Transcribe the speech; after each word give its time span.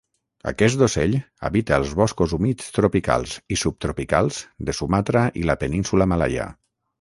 Aquest 0.51 0.79
ocell 0.85 1.11
habita 1.49 1.77
els 1.81 1.91
boscos 1.99 2.33
humits 2.37 2.71
tropicals 2.77 3.35
i 3.57 3.59
subtropicals 3.65 4.41
de 4.71 4.77
Sumatra 4.79 5.23
i 5.43 5.47
la 5.51 5.59
Península 5.67 6.09
Malaia. 6.15 6.49